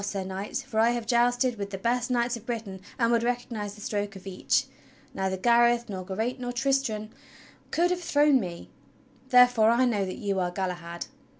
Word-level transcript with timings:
Sir 0.03 0.23
Knight; 0.23 0.65
for 0.67 0.79
I 0.79 0.89
have 0.93 1.05
jousted 1.05 1.59
with 1.59 1.69
the 1.69 1.77
best 1.77 2.09
knights 2.09 2.35
of 2.35 2.43
Britain 2.47 2.81
and 2.97 3.11
would 3.11 3.21
recognize 3.21 3.75
the 3.75 3.81
stroke 3.81 4.15
of 4.15 4.25
each. 4.25 4.65
Neither 5.13 5.37
Gareth, 5.37 5.89
nor 5.89 6.03
Geraint, 6.03 6.39
nor 6.39 6.51
Tristram 6.51 7.11
could 7.69 7.91
have 7.91 8.01
thrown 8.01 8.39
me. 8.39 8.71
Therefore 9.29 9.69
I 9.69 9.85
know 9.85 10.03
that 10.03 10.17
you 10.17 10.39
are 10.39 10.49
Galahad!" 10.49 11.05